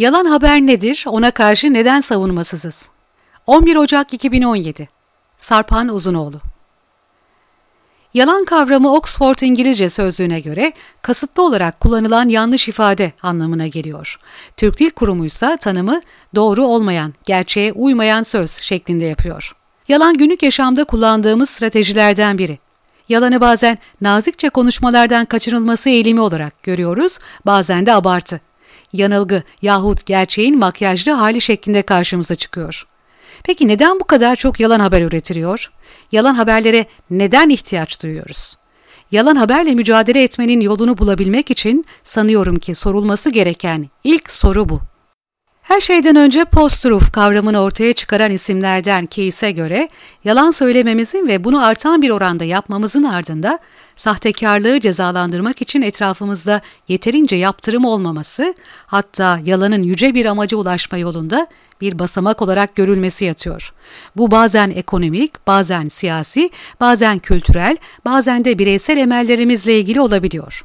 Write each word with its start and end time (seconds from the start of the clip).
Yalan 0.00 0.24
haber 0.24 0.60
nedir? 0.60 1.04
Ona 1.06 1.30
karşı 1.30 1.74
neden 1.74 2.00
savunmasızız? 2.00 2.88
11 3.46 3.76
Ocak 3.76 4.14
2017 4.14 4.88
Sarpan 5.38 5.88
Uzunoğlu 5.88 6.40
Yalan 8.14 8.44
kavramı 8.44 8.92
Oxford 8.92 9.38
İngilizce 9.38 9.88
sözlüğüne 9.88 10.40
göre 10.40 10.72
kasıtlı 11.02 11.42
olarak 11.42 11.80
kullanılan 11.80 12.28
yanlış 12.28 12.68
ifade 12.68 13.12
anlamına 13.22 13.66
geliyor. 13.66 14.18
Türk 14.56 14.78
Dil 14.78 14.90
Kurumu 14.90 15.26
ise 15.26 15.56
tanımı 15.60 16.00
doğru 16.34 16.64
olmayan, 16.64 17.14
gerçeğe 17.24 17.72
uymayan 17.72 18.22
söz 18.22 18.50
şeklinde 18.50 19.04
yapıyor. 19.04 19.56
Yalan 19.88 20.16
günlük 20.16 20.42
yaşamda 20.42 20.84
kullandığımız 20.84 21.50
stratejilerden 21.50 22.38
biri. 22.38 22.58
Yalanı 23.08 23.40
bazen 23.40 23.78
nazikçe 24.00 24.48
konuşmalardan 24.48 25.24
kaçınılması 25.24 25.90
eğilimi 25.90 26.20
olarak 26.20 26.62
görüyoruz, 26.62 27.18
bazen 27.46 27.86
de 27.86 27.92
abartı 27.92 28.40
yanılgı 28.92 29.42
yahut 29.62 30.06
gerçeğin 30.06 30.58
makyajlı 30.58 31.12
hali 31.12 31.40
şeklinde 31.40 31.82
karşımıza 31.82 32.34
çıkıyor. 32.34 32.86
Peki 33.44 33.68
neden 33.68 34.00
bu 34.00 34.04
kadar 34.04 34.36
çok 34.36 34.60
yalan 34.60 34.80
haber 34.80 35.02
üretiliyor? 35.02 35.70
Yalan 36.12 36.34
haberlere 36.34 36.86
neden 37.10 37.48
ihtiyaç 37.48 38.02
duyuyoruz? 38.02 38.56
Yalan 39.12 39.36
haberle 39.36 39.74
mücadele 39.74 40.22
etmenin 40.22 40.60
yolunu 40.60 40.98
bulabilmek 40.98 41.50
için 41.50 41.84
sanıyorum 42.04 42.58
ki 42.58 42.74
sorulması 42.74 43.30
gereken 43.30 43.88
ilk 44.04 44.30
soru 44.30 44.68
bu. 44.68 44.80
Her 45.70 45.80
şeyden 45.80 46.16
önce 46.16 46.44
post-truth 46.44 47.12
kavramını 47.12 47.60
ortaya 47.60 47.92
çıkaran 47.92 48.30
isimlerden 48.30 49.06
Keyes'e 49.06 49.50
göre 49.50 49.88
yalan 50.24 50.50
söylememizin 50.50 51.28
ve 51.28 51.44
bunu 51.44 51.64
artan 51.64 52.02
bir 52.02 52.10
oranda 52.10 52.44
yapmamızın 52.44 53.04
ardında 53.04 53.58
sahtekarlığı 53.96 54.80
cezalandırmak 54.80 55.62
için 55.62 55.82
etrafımızda 55.82 56.60
yeterince 56.88 57.36
yaptırım 57.36 57.84
olmaması, 57.84 58.54
hatta 58.86 59.40
yalanın 59.44 59.82
yüce 59.82 60.14
bir 60.14 60.26
amaca 60.26 60.56
ulaşma 60.56 60.98
yolunda 60.98 61.46
bir 61.80 61.98
basamak 61.98 62.42
olarak 62.42 62.74
görülmesi 62.74 63.24
yatıyor. 63.24 63.72
Bu 64.16 64.30
bazen 64.30 64.70
ekonomik, 64.70 65.46
bazen 65.46 65.88
siyasi, 65.88 66.50
bazen 66.80 67.18
kültürel, 67.18 67.76
bazen 68.04 68.44
de 68.44 68.58
bireysel 68.58 68.96
emellerimizle 68.96 69.78
ilgili 69.78 70.00
olabiliyor. 70.00 70.64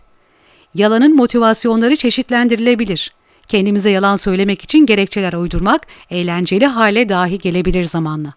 Yalanın 0.76 1.16
motivasyonları 1.16 1.96
çeşitlendirilebilir. 1.96 3.15
Kendimize 3.48 3.90
yalan 3.90 4.16
söylemek 4.16 4.62
için 4.62 4.86
gerekçeler 4.86 5.34
uydurmak 5.34 5.88
eğlenceli 6.10 6.66
hale 6.66 7.10
dahi 7.10 7.40
gelebilir 7.40 7.86
zamanla. 7.86 8.34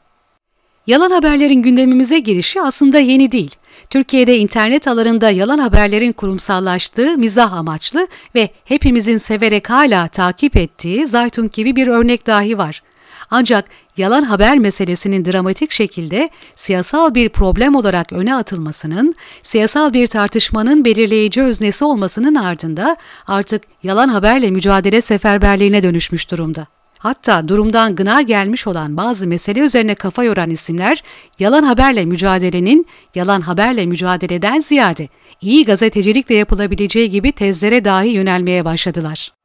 Yalan 0.86 1.10
haberlerin 1.10 1.62
gündemimize 1.62 2.18
girişi 2.18 2.62
aslında 2.62 2.98
yeni 2.98 3.32
değil. 3.32 3.54
Türkiye'de 3.90 4.38
internet 4.38 4.88
alanında 4.88 5.30
yalan 5.30 5.58
haberlerin 5.58 6.12
kurumsallaştığı 6.12 7.18
mizah 7.18 7.52
amaçlı 7.52 8.08
ve 8.34 8.50
hepimizin 8.64 9.18
severek 9.18 9.70
hala 9.70 10.08
takip 10.08 10.56
ettiği 10.56 11.06
Zaytun 11.06 11.50
gibi 11.52 11.76
bir 11.76 11.86
örnek 11.86 12.26
dahi 12.26 12.58
var. 12.58 12.82
Ancak 13.30 13.64
yalan 13.96 14.22
haber 14.22 14.58
meselesinin 14.58 15.24
dramatik 15.24 15.72
şekilde 15.72 16.30
siyasal 16.56 17.14
bir 17.14 17.28
problem 17.28 17.74
olarak 17.74 18.12
öne 18.12 18.34
atılmasının, 18.34 19.14
siyasal 19.42 19.92
bir 19.92 20.06
tartışmanın 20.06 20.84
belirleyici 20.84 21.42
öznesi 21.42 21.84
olmasının 21.84 22.34
ardında 22.34 22.96
artık 23.26 23.62
yalan 23.82 24.08
haberle 24.08 24.50
mücadele 24.50 25.00
seferberliğine 25.00 25.82
dönüşmüş 25.82 26.30
durumda. 26.30 26.66
Hatta 26.98 27.48
durumdan 27.48 27.96
gına 27.96 28.22
gelmiş 28.22 28.66
olan 28.66 28.96
bazı 28.96 29.26
mesele 29.26 29.60
üzerine 29.60 29.94
kafa 29.94 30.24
yoran 30.24 30.50
isimler 30.50 31.02
yalan 31.38 31.62
haberle 31.62 32.04
mücadelenin 32.04 32.86
yalan 33.14 33.40
haberle 33.40 33.86
mücadeleden 33.86 34.60
ziyade 34.60 35.08
iyi 35.40 35.64
gazetecilikle 35.64 36.34
yapılabileceği 36.34 37.10
gibi 37.10 37.32
tezlere 37.32 37.84
dahi 37.84 38.08
yönelmeye 38.08 38.64
başladılar. 38.64 39.37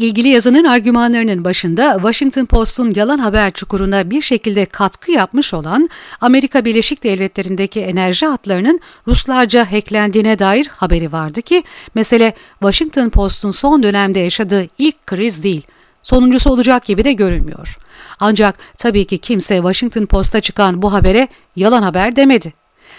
İlgili 0.00 0.28
yazının 0.28 0.64
argümanlarının 0.64 1.44
başında 1.44 1.92
Washington 1.94 2.44
Post'un 2.44 2.94
yalan 2.94 3.18
haber 3.18 3.50
çukuruna 3.50 4.10
bir 4.10 4.22
şekilde 4.22 4.66
katkı 4.66 5.12
yapmış 5.12 5.54
olan 5.54 5.88
Amerika 6.20 6.64
Birleşik 6.64 7.04
Devletleri'ndeki 7.04 7.80
enerji 7.80 8.26
hatlarının 8.26 8.80
Ruslarca 9.06 9.72
hacklendiğine 9.72 10.38
dair 10.38 10.66
haberi 10.66 11.12
vardı 11.12 11.42
ki 11.42 11.62
mesele 11.94 12.34
Washington 12.52 13.08
Post'un 13.10 13.50
son 13.50 13.82
dönemde 13.82 14.20
yaşadığı 14.20 14.66
ilk 14.78 15.06
kriz 15.06 15.42
değil, 15.42 15.62
sonuncusu 16.02 16.50
olacak 16.50 16.84
gibi 16.84 17.04
de 17.04 17.12
görünmüyor. 17.12 17.78
Ancak 18.20 18.58
tabii 18.76 19.04
ki 19.04 19.18
kimse 19.18 19.56
Washington 19.56 20.06
Post'a 20.06 20.40
çıkan 20.40 20.82
bu 20.82 20.92
habere 20.92 21.28
yalan 21.56 21.82
haber 21.82 22.16
demedi. 22.16 22.52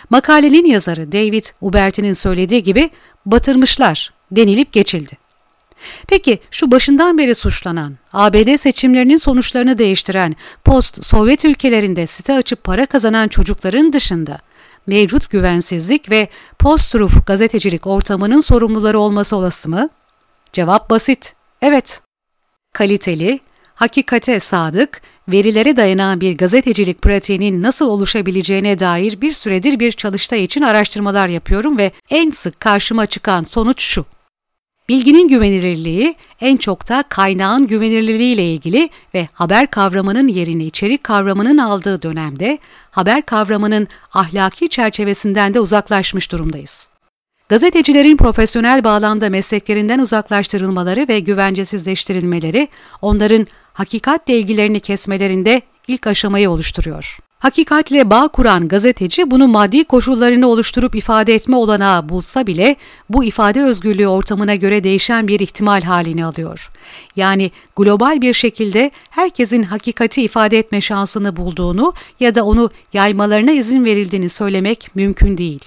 Makalenin 0.10 0.66
yazarı 0.66 1.12
David 1.12 1.46
Uberti'nin 1.62 2.14
söylediği 2.14 2.64
gibi 2.64 2.90
batırmışlar 3.26 4.14
denilip 4.32 4.72
geçildi. 4.72 5.21
Peki 6.08 6.40
şu 6.52 6.72
başından 6.72 7.18
beri 7.18 7.36
suçlanan, 7.36 7.98
ABD 8.14 8.58
seçimlerinin 8.58 9.18
sonuçlarını 9.18 9.78
değiştiren, 9.78 10.36
post-Sovyet 10.64 11.46
ülkelerinde 11.46 12.08
site 12.08 12.34
açıp 12.34 12.64
para 12.64 12.86
kazanan 12.86 13.28
çocukların 13.28 13.94
dışında 13.94 14.40
mevcut 14.88 15.30
güvensizlik 15.30 16.10
ve 16.10 16.28
post-truth 16.60 17.26
gazetecilik 17.26 17.88
ortamının 17.88 18.40
sorumluları 18.40 19.00
olması 19.00 19.36
olası 19.36 19.70
mı? 19.70 19.90
Cevap 20.54 20.90
basit, 20.90 21.34
evet. 21.62 22.02
Kaliteli, 22.74 23.40
hakikate 23.76 24.40
sadık, 24.40 25.02
verilere 25.28 25.78
dayanan 25.78 26.22
bir 26.22 26.38
gazetecilik 26.38 27.02
pratiğinin 27.02 27.64
nasıl 27.64 27.88
oluşabileceğine 27.88 28.80
dair 28.80 29.22
bir 29.22 29.34
süredir 29.34 29.80
bir 29.80 29.92
çalıştay 29.92 30.44
için 30.44 30.62
araştırmalar 30.62 31.28
yapıyorum 31.28 31.78
ve 31.78 31.92
en 32.10 32.32
sık 32.32 32.60
karşıma 32.60 33.06
çıkan 33.06 33.44
sonuç 33.44 33.82
şu. 33.82 34.06
Bilginin 34.90 35.28
güvenilirliği 35.28 36.16
en 36.42 36.58
çok 36.58 36.90
da 36.90 37.04
kaynağın 37.10 37.68
güvenilirliği 37.68 38.34
ile 38.34 38.54
ilgili 38.54 38.90
ve 39.14 39.28
haber 39.34 39.72
kavramının 39.72 40.28
yerini 40.28 40.66
içerik 40.66 41.04
kavramının 41.04 41.58
aldığı 41.58 42.02
dönemde 42.02 42.58
haber 42.92 43.22
kavramının 43.22 43.88
ahlaki 44.14 44.70
çerçevesinden 44.70 45.54
de 45.54 45.60
uzaklaşmış 45.60 46.32
durumdayız. 46.32 46.90
Gazetecilerin 47.50 48.18
profesyonel 48.18 48.84
bağlamda 48.84 49.30
mesleklerinden 49.30 50.00
uzaklaştırılmaları 50.00 51.08
ve 51.08 51.20
güvencesizleştirilmeleri 51.20 52.68
onların 53.02 53.48
hakikatle 53.74 54.38
ilgilerini 54.38 54.80
kesmelerinde 54.80 55.62
ilk 55.88 56.08
aşamayı 56.08 56.50
oluşturuyor. 56.50 57.20
Hakikatle 57.42 58.10
bağ 58.10 58.28
kuran 58.28 58.68
gazeteci 58.68 59.32
bunu 59.32 59.48
maddi 59.48 59.84
koşullarını 59.84 60.48
oluşturup 60.48 60.96
ifade 60.96 61.36
etme 61.36 61.56
olanağı 61.56 62.10
bulsa 62.10 62.48
bile 62.48 62.76
bu 63.10 63.24
ifade 63.24 63.64
özgürlüğü 63.64 64.08
ortamına 64.08 64.56
göre 64.56 64.84
değişen 64.84 65.28
bir 65.28 65.40
ihtimal 65.40 65.82
halini 65.82 66.26
alıyor. 66.26 66.72
Yani 67.16 67.52
global 67.76 68.22
bir 68.22 68.34
şekilde 68.34 68.92
herkesin 69.10 69.64
hakikati 69.64 70.22
ifade 70.22 70.60
etme 70.60 70.82
şansını 70.82 71.36
bulduğunu 71.36 71.94
ya 72.20 72.36
da 72.36 72.46
onu 72.46 72.72
yaymalarına 72.94 73.52
izin 73.52 73.86
verildiğini 73.86 74.30
söylemek 74.30 74.96
mümkün 74.96 75.38
değil. 75.38 75.62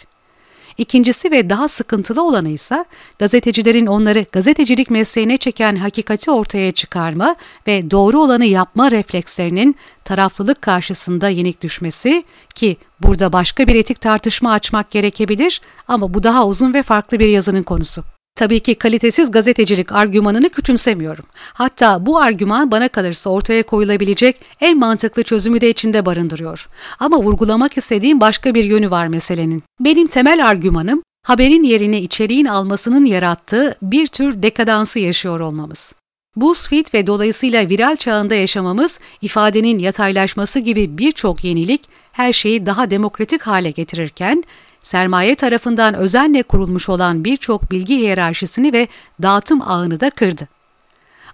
İkincisi 0.78 1.30
ve 1.30 1.50
daha 1.50 1.68
sıkıntılı 1.68 2.22
olanı 2.22 2.48
ise 2.48 2.84
gazetecilerin 3.18 3.86
onları 3.86 4.26
gazetecilik 4.32 4.90
mesleğine 4.90 5.36
çeken 5.36 5.76
hakikati 5.76 6.30
ortaya 6.30 6.72
çıkarma 6.72 7.36
ve 7.66 7.90
doğru 7.90 8.20
olanı 8.20 8.44
yapma 8.44 8.90
reflekslerinin 8.90 9.76
taraflılık 10.04 10.62
karşısında 10.62 11.28
yenik 11.28 11.62
düşmesi 11.62 12.24
ki 12.54 12.76
burada 13.00 13.32
başka 13.32 13.66
bir 13.66 13.74
etik 13.74 14.00
tartışma 14.00 14.52
açmak 14.52 14.90
gerekebilir 14.90 15.60
ama 15.88 16.14
bu 16.14 16.22
daha 16.22 16.46
uzun 16.46 16.74
ve 16.74 16.82
farklı 16.82 17.18
bir 17.18 17.28
yazının 17.28 17.62
konusu. 17.62 18.04
Tabii 18.36 18.60
ki 18.60 18.74
kalitesiz 18.74 19.30
gazetecilik 19.30 19.92
argümanını 19.92 20.48
küçümsemiyorum. 20.48 21.24
Hatta 21.52 22.06
bu 22.06 22.18
argüman 22.18 22.70
bana 22.70 22.88
kalırsa 22.88 23.30
ortaya 23.30 23.62
koyulabilecek 23.62 24.40
en 24.60 24.78
mantıklı 24.78 25.22
çözümü 25.22 25.60
de 25.60 25.70
içinde 25.70 26.06
barındırıyor. 26.06 26.68
Ama 27.00 27.18
vurgulamak 27.18 27.78
istediğim 27.78 28.20
başka 28.20 28.54
bir 28.54 28.64
yönü 28.64 28.90
var 28.90 29.06
meselenin. 29.06 29.62
Benim 29.80 30.06
temel 30.06 30.46
argümanım 30.46 31.02
haberin 31.26 31.62
yerini 31.62 31.98
içeriğin 31.98 32.46
almasının 32.46 33.04
yarattığı 33.04 33.76
bir 33.82 34.06
tür 34.06 34.42
dekadansı 34.42 34.98
yaşıyor 34.98 35.40
olmamız. 35.40 35.94
BuzzFeed 36.36 36.86
ve 36.94 37.06
dolayısıyla 37.06 37.68
viral 37.68 37.96
çağında 37.96 38.34
yaşamamız, 38.34 39.00
ifadenin 39.22 39.78
yataylaşması 39.78 40.58
gibi 40.58 40.98
birçok 40.98 41.44
yenilik 41.44 41.80
her 42.12 42.32
şeyi 42.32 42.66
daha 42.66 42.90
demokratik 42.90 43.42
hale 43.42 43.70
getirirken, 43.70 44.44
sermaye 44.82 45.34
tarafından 45.34 45.94
özenle 45.94 46.42
kurulmuş 46.42 46.88
olan 46.88 47.24
birçok 47.24 47.70
bilgi 47.70 47.96
hiyerarşisini 47.96 48.72
ve 48.72 48.88
dağıtım 49.22 49.62
ağını 49.62 50.00
da 50.00 50.10
kırdı. 50.10 50.48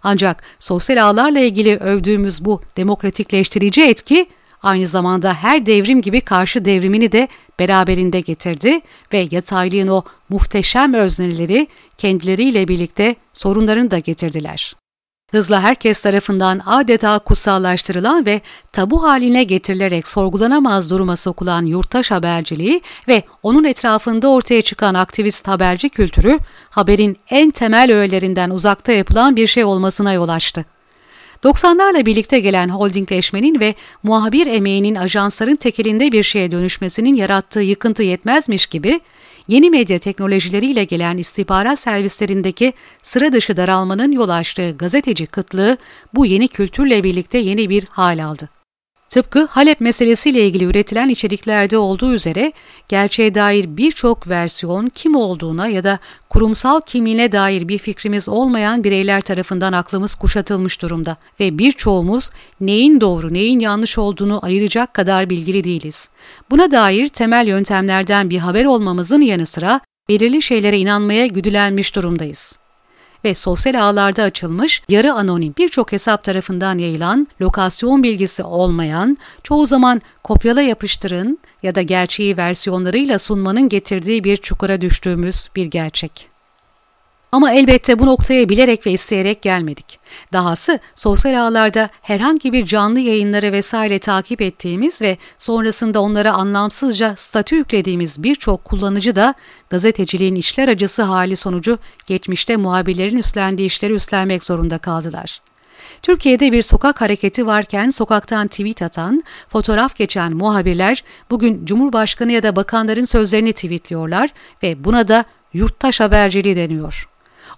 Ancak 0.03 0.43
sosyal 0.59 1.05
ağlarla 1.05 1.41
ilgili 1.41 1.77
övdüğümüz 1.77 2.45
bu 2.45 2.63
demokratikleştirici 2.77 3.83
etki 3.83 4.27
aynı 4.63 4.87
zamanda 4.87 5.35
her 5.35 5.67
devrim 5.67 6.03
gibi 6.03 6.21
karşı 6.21 6.65
devrimini 6.65 7.13
de 7.13 7.29
beraberinde 7.59 8.21
getirdi 8.21 8.81
ve 9.13 9.29
yataylığın 9.31 9.89
o 9.89 10.03
muhteşem 10.29 10.95
özneleri 10.95 11.67
kendileriyle 11.99 12.69
birlikte 12.69 13.17
sorunlarını 13.33 13.91
da 13.91 13.99
getirdiler. 13.99 14.77
Hızla 15.31 15.63
herkes 15.63 16.03
tarafından 16.03 16.61
adeta 16.67 17.19
kutsallaştırılan 17.19 18.27
ve 18.27 18.41
tabu 18.73 19.03
haline 19.03 19.45
getirilerek 19.45 20.09
sorgulanamaz 20.09 20.91
duruma 20.91 21.17
sokulan 21.17 21.67
yurttaş 21.67 22.11
haberciliği 22.11 22.83
ve 23.09 23.23
onun 23.43 23.65
etrafında 23.65 24.29
ortaya 24.29 24.63
çıkan 24.63 24.95
aktivist 24.95 25.49
haberci 25.49 25.89
kültürü, 25.89 26.39
haberin 26.71 27.17
en 27.31 27.51
temel 27.51 27.93
öğelerinden 27.93 28.51
uzakta 28.51 28.93
yapılan 28.93 29.37
bir 29.37 29.47
şey 29.47 29.65
olmasına 29.65 30.13
yol 30.13 30.29
açtı. 30.29 30.65
90'larla 31.45 32.07
birlikte 32.07 32.41
gelen 32.41 32.69
holdingleşmenin 32.69 33.61
ve 33.61 33.75
muhabir 34.03 34.47
emeğinin 34.47 34.95
ajansların 34.95 35.57
tekelinde 35.57 36.13
bir 36.13 36.23
şeye 36.23 36.51
dönüşmesinin 36.51 37.15
yarattığı 37.15 37.61
yıkıntı 37.61 38.03
yetmezmiş 38.03 38.67
gibi, 38.67 39.01
yeni 39.51 39.71
medya 39.71 39.99
teknolojileriyle 39.99 40.85
gelen 40.85 41.19
istihbarat 41.19 41.79
servislerindeki 41.79 42.73
sıra 43.03 43.33
dışı 43.33 43.57
daralmanın 43.57 44.13
yol 44.13 44.29
açtığı 44.29 44.77
gazeteci 44.77 45.27
kıtlığı 45.27 45.77
bu 46.15 46.27
yeni 46.27 46.49
kültürle 46.49 47.05
birlikte 47.05 47.39
yeni 47.39 47.71
bir 47.71 47.85
hal 47.85 48.25
aldı. 48.25 48.60
Tıpkı 49.11 49.45
Halep 49.45 49.81
meselesiyle 49.81 50.47
ilgili 50.47 50.65
üretilen 50.65 51.09
içeriklerde 51.09 51.79
olduğu 51.79 52.15
üzere 52.15 52.53
gerçeğe 52.89 53.35
dair 53.35 53.77
birçok 53.77 54.29
versiyon 54.29 54.89
kim 54.95 55.17
olduğuna 55.17 55.69
ya 55.69 55.85
da 55.85 55.99
kurumsal 56.29 56.81
kimliğine 56.81 57.33
dair 57.33 57.69
bir 57.69 57.79
fikrimiz 57.79 58.29
olmayan 58.29 58.85
bireyler 58.85 59.21
tarafından 59.21 59.73
aklımız 59.73 60.15
kuşatılmış 60.15 60.83
durumda 60.83 61.17
ve 61.41 61.59
birçoğumuz 61.59 62.31
neyin 62.61 63.01
doğru 63.01 63.35
neyin 63.35 63.61
yanlış 63.61 63.99
olduğunu 63.99 64.45
ayıracak 64.45 64.95
kadar 64.95 65.31
bilgili 65.31 65.65
değiliz. 65.65 66.09
Buna 66.51 66.71
dair 66.71 67.09
temel 67.09 67.47
yöntemlerden 67.47 68.31
bir 68.31 68.39
haber 68.39 68.65
olmamızın 68.65 69.21
yanı 69.21 69.47
sıra 69.47 69.81
belirli 70.09 70.43
şeylere 70.43 70.79
inanmaya 70.79 71.27
güdülenmiş 71.27 71.97
durumdayız 71.97 72.60
ve 73.25 73.35
sosyal 73.35 73.75
ağlarda 73.75 74.23
açılmış 74.23 74.83
yarı 74.89 75.13
anonim 75.13 75.55
birçok 75.59 75.93
hesap 75.93 76.25
tarafından 76.25 76.79
yayılan, 76.79 77.27
lokasyon 77.41 78.03
bilgisi 78.03 78.43
olmayan, 78.43 79.19
çoğu 79.43 79.67
zaman 79.67 80.03
kopyala 80.25 80.63
yapıştırın 80.63 81.39
ya 81.63 81.75
da 81.75 81.83
gerçeği 81.83 82.37
versiyonlarıyla 82.37 83.19
sunmanın 83.19 83.69
getirdiği 83.69 84.25
bir 84.25 84.37
çukura 84.37 84.81
düştüğümüz 84.81 85.49
bir 85.57 85.65
gerçek. 85.65 86.30
Ama 87.33 87.53
elbette 87.53 87.99
bu 87.99 88.07
noktaya 88.07 88.49
bilerek 88.49 88.87
ve 88.87 88.91
isteyerek 88.91 89.43
gelmedik. 89.43 89.99
Dahası 90.33 90.79
sosyal 90.95 91.47
ağlarda 91.47 91.89
herhangi 92.03 92.53
bir 92.53 92.67
canlı 92.67 93.01
yayınları 93.01 93.53
vesaire 93.53 93.99
takip 93.99 94.43
ettiğimiz 94.43 95.03
ve 95.03 95.17
sonrasında 95.39 96.01
onlara 96.01 96.33
anlamsızca 96.33 97.17
statü 97.17 97.57
yüklediğimiz 97.57 98.23
birçok 98.23 98.65
kullanıcı 98.65 99.17
da 99.17 99.35
gazeteciliğin 99.71 100.35
işler 100.35 100.69
acısı 100.69 101.03
hali 101.03 101.37
sonucu 101.37 101.79
geçmişte 102.07 102.57
muhabirlerin 102.57 103.17
üstlendiği 103.19 103.67
işleri 103.67 103.93
üstlenmek 103.93 104.45
zorunda 104.45 104.79
kaldılar. 104.79 105.41
Türkiye'de 106.03 106.53
bir 106.53 106.63
sokak 106.63 107.01
hareketi 107.01 107.47
varken 107.47 107.91
sokaktan 107.91 108.49
tweet 108.49 108.83
atan, 108.83 109.23
fotoğraf 109.49 109.97
geçen 109.97 110.33
muhabirler 110.33 111.05
bugün 111.31 111.65
Cumhurbaşkanı 111.65 112.33
ya 112.33 112.43
da 112.43 112.57
bakanların 112.57 113.05
sözlerini 113.05 113.53
tweetliyorlar 113.53 114.31
ve 114.63 114.85
buna 114.85 115.09
da 115.09 115.25
yurttaş 115.53 116.01
haberciliği 116.01 116.57
deniyor. 116.57 117.09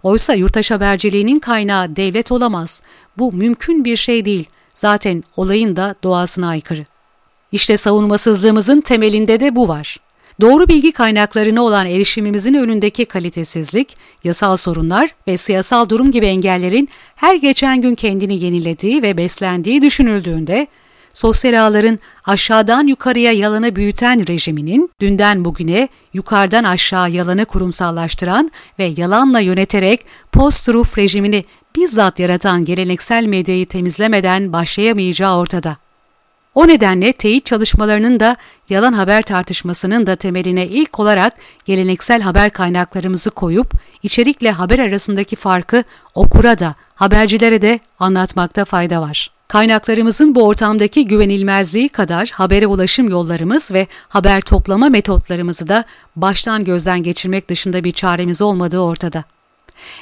Oysa 0.03 0.35
yurttaş 0.35 0.71
haberciliğinin 0.71 1.39
kaynağı 1.39 1.97
devlet 1.97 2.33
olamaz. 2.33 2.83
Bu 3.19 3.33
mümkün 3.33 3.85
bir 3.85 3.97
şey 3.97 4.25
değil. 4.25 4.47
Zaten 4.75 5.25
olayın 5.37 5.77
da 5.77 5.95
doğasına 6.03 6.49
aykırı. 6.49 6.87
İşte 7.53 7.77
savunmasızlığımızın 7.77 8.81
temelinde 8.81 9.41
de 9.41 9.57
bu 9.57 9.69
var. 9.69 9.97
Doğru 10.41 10.69
bilgi 10.69 10.93
kaynaklarına 10.93 11.63
olan 11.63 11.87
erişimimizin 11.87 12.55
önündeki 12.55 13.05
kalitesizlik, 13.05 13.97
yasal 14.25 14.57
sorunlar 14.57 15.15
ve 15.27 15.37
siyasal 15.37 15.89
durum 15.89 16.11
gibi 16.11 16.27
engellerin 16.27 16.89
her 17.17 17.35
geçen 17.35 17.81
gün 17.81 17.95
kendini 17.95 18.45
yenilediği 18.45 19.03
ve 19.03 19.17
beslendiği 19.17 19.83
düşünüldüğünde 19.83 20.67
sosyal 21.15 21.67
ağların 21.67 21.99
aşağıdan 22.27 22.87
yukarıya 22.87 23.33
yalanı 23.33 23.77
büyüten 23.77 24.27
rejiminin 24.29 24.91
dünden 25.01 25.45
bugüne 25.45 25.89
yukarıdan 26.13 26.65
aşağı 26.65 27.11
yalanı 27.11 27.45
kurumsallaştıran 27.45 28.51
ve 28.79 28.85
yalanla 28.85 29.41
yöneterek 29.41 30.07
post-truth 30.33 30.99
rejimini 30.99 31.45
bizzat 31.77 32.19
yaratan 32.19 32.65
geleneksel 32.65 33.25
medyayı 33.25 33.67
temizlemeden 33.67 34.53
başlayamayacağı 34.53 35.37
ortada. 35.37 35.77
O 36.55 36.69
nedenle 36.69 37.13
teyit 37.13 37.47
çalışmalarının 37.47 38.21
da 38.21 38.37
yalan 38.69 38.93
haber 38.93 39.23
tartışmasının 39.23 40.07
da 40.07 40.17
temeline 40.17 40.67
ilk 40.67 41.01
olarak 41.01 41.35
geleneksel 41.65 42.23
haber 42.23 42.51
kaynaklarımızı 42.51 43.31
koyup 43.31 43.73
içerikle 44.03 44.51
haber 44.51 44.79
arasındaki 44.79 45.37
farkı 45.37 45.85
okura 46.15 46.59
da 46.59 46.75
habercilere 46.95 47.63
de 47.63 47.81
anlatmakta 47.99 48.65
fayda 48.65 49.01
var. 49.01 49.31
Kaynaklarımızın 49.53 50.35
bu 50.35 50.47
ortamdaki 50.47 51.07
güvenilmezliği 51.07 51.89
kadar 51.89 52.29
habere 52.29 52.67
ulaşım 52.67 53.09
yollarımız 53.09 53.73
ve 53.73 53.87
haber 54.09 54.41
toplama 54.41 54.89
metotlarımızı 54.89 55.69
da 55.69 55.85
baştan 56.17 56.65
gözden 56.65 57.03
geçirmek 57.03 57.49
dışında 57.49 57.85
bir 57.85 57.93
çaremiz 57.93 58.43
olmadığı 58.43 58.79
ortada. 58.79 59.25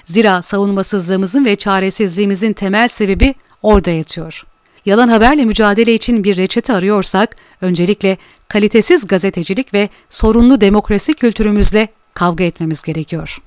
Zira 0.05 0.43
savunmasızlığımızın 0.43 1.45
ve 1.45 1.57
çaresizliğimizin 1.57 2.53
temel 2.53 2.89
sebebi 2.89 3.35
orada 3.63 3.91
yatıyor. 3.91 4.45
Yalan 4.87 5.09
haberle 5.09 5.45
mücadele 5.45 5.95
için 5.95 6.25
bir 6.25 6.37
reçete 6.37 6.73
arıyorsak, 6.73 7.37
öncelikle 7.61 8.19
kalitesiz 8.49 9.07
gazetecilik 9.07 9.75
ve 9.75 9.89
sorunlu 10.11 10.61
demokrasi 10.61 11.15
kültürümüzle 11.15 11.89
kavga 12.15 12.45
etmemiz 12.45 12.83
gerekiyor. 12.83 13.41